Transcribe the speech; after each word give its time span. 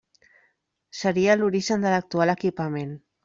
Seria 0.99 1.35
l'origen 1.41 1.85
de 1.87 1.93
l'actual 1.95 2.35
equipament. 2.37 2.97